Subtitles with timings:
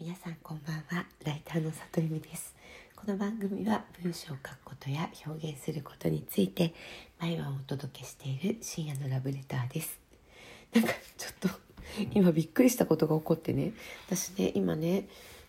[0.00, 1.04] 皆さんこんばんは。
[1.26, 2.54] ライターの里由美です。
[2.96, 6.72] この番組は文章を書くことや表現することについて
[7.18, 10.00] 毎晩お届けしている深夜のラブレターです。
[10.72, 11.48] なんかちょっと
[12.18, 13.74] 今びっくりしたことが起こってね。
[14.06, 15.06] 私ね今ね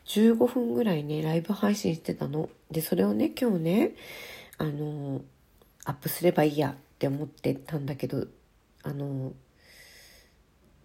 [0.07, 2.49] 15分ぐらいねライブ配信してたの。
[2.70, 3.91] でそれをね今日ね
[4.57, 5.21] あの
[5.86, 8.27] アップすればいいやって思ってたんだけど
[8.83, 9.31] あの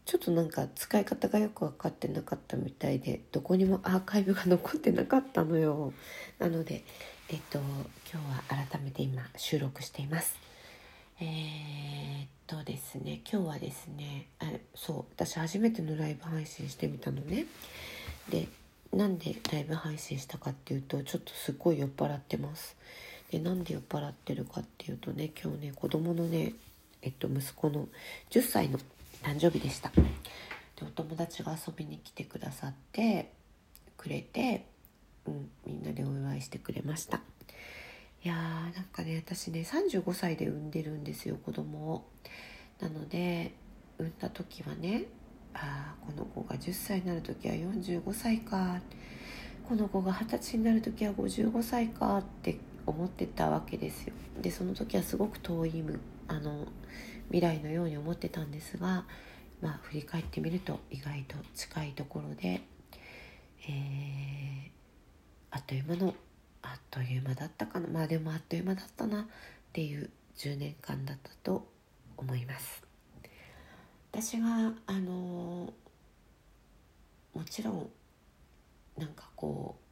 [0.07, 5.92] ちょっとなんか使い方がよく分かってなかったみたいでどこにもアーカイブが残ってなかったのよ。
[6.38, 6.84] なので
[7.28, 10.37] えっと今日は改めて今収録しています。
[11.20, 14.45] えー、っとですね今日はですねあ
[14.77, 17.47] そう私初めてのライブ配信してみたのね。
[18.30, 18.47] で
[18.92, 22.77] なんでライブ配信したかっていうとちょっとすっごい酔っ払ってます。
[23.33, 26.52] でなんで酔っ払ってるかっていうとね今日ね子供のね
[27.02, 27.88] えっと息子の
[28.30, 28.78] 10歳の
[29.26, 29.90] 誕生日でした。
[29.90, 30.02] で
[30.82, 33.32] お友達が遊びに来てくださって
[33.96, 34.66] くれて、
[35.26, 37.20] うん、みんなでお祝いしてくれました。
[38.22, 42.08] いやーなんかね私ね35歳で産んでるんですよ子供を。
[42.80, 43.52] なので
[43.98, 45.06] 産んだ時はね
[45.55, 48.80] ああこの子が10歳になる時は45歳か。
[49.68, 54.14] この子が二十歳になる時は55歳かって思ってたわけですよ。
[54.40, 55.83] でその時はすごく遠い
[56.28, 56.66] あの
[57.28, 59.05] 未来のように思ってたんですが、
[59.60, 62.60] まあ、振り返ってみると意外と近いところで、
[63.68, 64.70] えー、
[65.50, 66.14] あっという間の
[66.62, 69.27] あっという間だったかなまあでもあっという間だったなっ
[69.72, 71.66] ていう10年間だったと
[72.16, 72.83] 思います。
[74.12, 75.72] 私があの
[77.34, 77.90] もちろん
[78.96, 79.86] なんかこう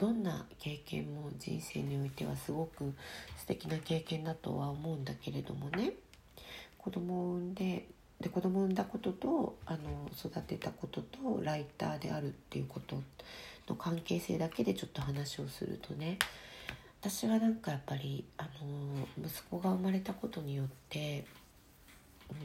[0.00, 2.94] どんな経験も人生においてはすごく
[3.36, 5.92] 素敵な経験だとは思うんだけれどもね。
[6.78, 7.86] 子供を産んで
[8.18, 13.02] で子供を産んだこととあの育てたこととライターであるっていうこと
[13.68, 16.18] の関係性だけでちょっと話をするとね。
[17.02, 21.26] 私はなんかやっぱりあの息子が生まれたことによって
[22.30, 22.36] うん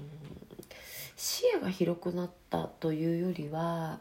[1.16, 4.00] 視野が広くなったというよりは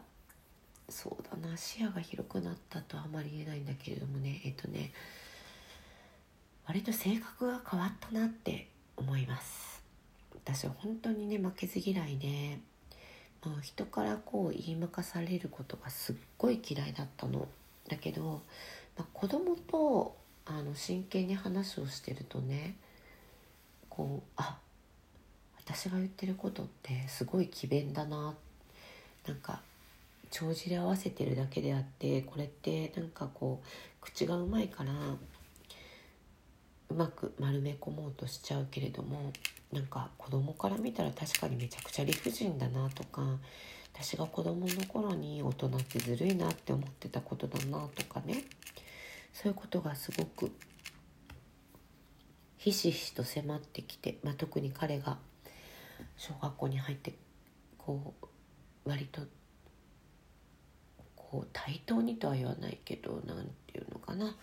[0.89, 1.57] そうだな。
[1.57, 4.41] 視野が広くなったとはあまり言えないんだけれどもね。
[4.45, 4.91] えっとね。
[6.67, 9.81] 割と性格が変わったなって思います。
[10.33, 12.59] 私は本当にね負けず嫌いで、
[13.43, 17.47] まあ、人からこう言いまかされることがすっごい嫌いだったの。
[17.87, 18.41] だけど、
[18.97, 22.75] まあ、子供とあの真剣に話をしてるとね
[23.89, 24.57] こうあ
[25.57, 28.35] 私が言ってることってすごい詭弁だな。
[29.27, 29.61] なんか
[30.35, 33.67] 帳尻合わせてるだけであってこれってなんかこう
[34.01, 34.91] 口がうまいから
[36.89, 39.31] うまく丸め込もうとしちゃうけれども
[39.71, 43.21] なんか子供から見たら確かにめちゃくちゃ理不尽だなとか
[43.93, 48.43] 私が子供の頃に大人ってずるいなって思ってたことだなとかね。
[49.31, 50.51] そういうことがすごく
[52.57, 55.17] ひしひしと迫ってきて、まあ、特に彼が
[56.17, 57.13] 小学校に入って
[57.77, 59.21] こう割と
[61.31, 64.35] こう対等にとは言わないけど何て言うのかな。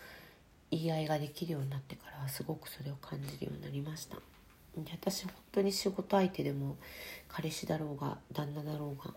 [0.70, 4.16] 言い合いができるようになってからはすごくそれを感じるようになりました。
[4.76, 6.76] で私本当に仕事相手でも
[7.28, 9.12] 彼氏だろうが旦那だろうが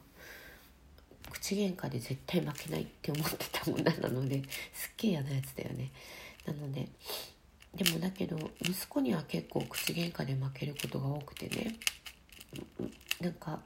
[1.31, 4.44] 口喧嘩で絶対負けないって思ってた女なので
[4.74, 5.92] すっげえ嫌なやつだよね。
[6.46, 6.90] なので
[7.74, 11.78] でもだけど息子には結構口喧嘩で負けることが多くてね。
[13.22, 13.62] なんか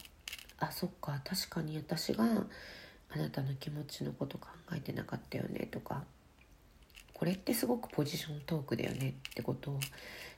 [0.60, 2.26] あそっか確かに私が
[3.12, 6.04] あなたの気持ちのこと考えてなかったよねとか
[7.14, 9.80] これってすごくポジショントークだよねってことを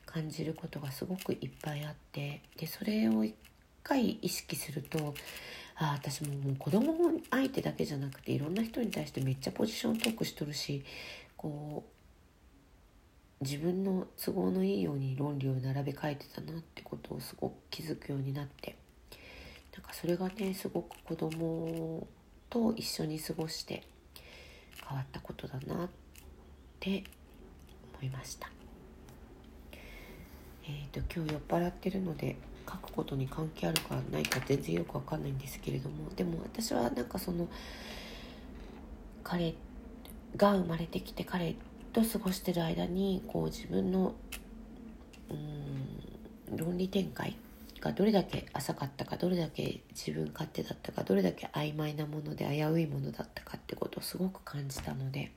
[0.05, 3.35] 感じることがすごくいっぱいあってでそれを一
[3.83, 5.13] 回意識すると
[5.75, 6.93] ああ私ももう子供
[7.29, 10.83] 相手だけじゃなくていろんな人に対してめっちゃポジショントークしとるし
[11.37, 18.75] こう自分の都合のいいように論理を並べ替えてたなってことをすごく気づくようになって
[19.73, 22.07] なんかそれがねすごく子供
[22.51, 23.81] と一緒に過ごして
[24.87, 25.89] 変わったことだなっ
[26.79, 27.03] て
[27.99, 28.51] 思いました。
[30.65, 32.35] えーと、今日酔っ払ってるので
[32.69, 37.47] 書くことに関係あるかないか全然よく分かんないんですけれどもでも私はなんかその
[39.23, 39.55] 彼
[40.35, 41.55] が生まれてきて彼
[41.93, 44.13] と過ごしてる間にこう自分の
[45.29, 47.35] うん論理展開
[47.81, 55.31] がどれだけ浅かったかどれだけ自分勝手だったかどれだけ曖昧なもので危ういものだったかってことをすごく感じたので、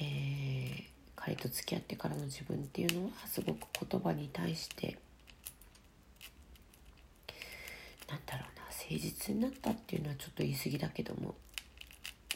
[0.00, 0.96] えー
[1.26, 4.96] 彼と付き合ってからの自分っていうのはすごく言葉に対して
[8.08, 11.34] なんだろうな誠実になったっていうのはちょっと言い過ぎだけども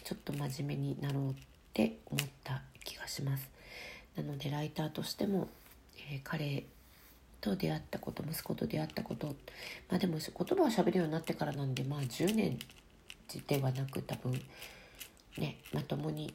[0.02, 1.34] ちょっと真面目になろうっ
[1.72, 3.48] て思った気がします。
[4.16, 5.48] なのでライターとしても、
[6.10, 6.64] えー、彼
[7.40, 9.28] と出会ったこと息子と出会ったこと
[9.88, 12.58] まあでも言葉をしゃべるようになってからなんでまあ10年
[13.46, 14.40] ではなく多分
[15.38, 16.34] ねまともに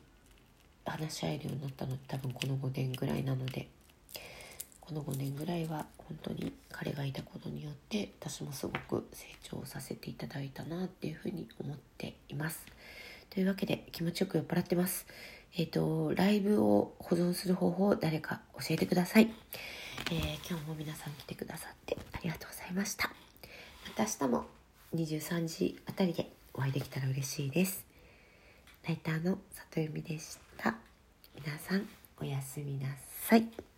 [0.86, 3.68] 話し合えるようになったの多分この5年ぐらいなので
[4.80, 12.66] この5年ぐらいは本当に彼がいたことによって私もすごく成長させていただいたなっていうふうに思っています。
[13.32, 15.08] というわけで気持ちよく酔っ払ってます。
[15.58, 19.34] えっ、ー、と、ライブを保存する方法を誰か教えてください。
[20.12, 23.10] えー、今日も皆さん来てくださってありがとうございました。
[23.86, 24.46] また明日も
[24.96, 27.86] 23時あたりでお会いできたら嬉しいです。
[28.88, 30.76] ライターの里由美でした。
[31.36, 31.88] 皆さん
[32.22, 32.88] おやすみな
[33.28, 33.75] さい。